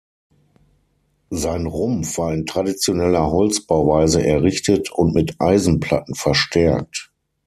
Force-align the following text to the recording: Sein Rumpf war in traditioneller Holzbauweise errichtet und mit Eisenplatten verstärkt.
Sein 1.29 1.67
Rumpf 1.67 2.17
war 2.17 2.33
in 2.33 2.47
traditioneller 2.47 3.29
Holzbauweise 3.31 4.25
errichtet 4.25 4.89
und 4.91 5.13
mit 5.13 5.39
Eisenplatten 5.39 6.15
verstärkt. 6.15 7.11